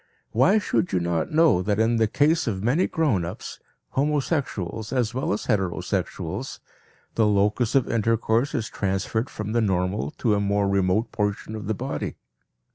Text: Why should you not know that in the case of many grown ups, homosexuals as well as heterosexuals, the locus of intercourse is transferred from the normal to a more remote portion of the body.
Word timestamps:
Why 0.31 0.57
should 0.57 0.91
you 0.93 0.99
not 0.99 1.29
know 1.31 1.61
that 1.61 1.77
in 1.79 1.97
the 1.97 2.07
case 2.07 2.47
of 2.47 2.63
many 2.63 2.87
grown 2.87 3.23
ups, 3.23 3.59
homosexuals 3.89 4.91
as 4.91 5.13
well 5.13 5.31
as 5.31 5.45
heterosexuals, 5.45 6.59
the 7.13 7.27
locus 7.27 7.75
of 7.75 7.87
intercourse 7.87 8.55
is 8.55 8.67
transferred 8.67 9.29
from 9.29 9.51
the 9.51 9.61
normal 9.61 10.09
to 10.17 10.33
a 10.33 10.39
more 10.39 10.67
remote 10.67 11.11
portion 11.11 11.55
of 11.55 11.67
the 11.67 11.75
body. 11.75 12.15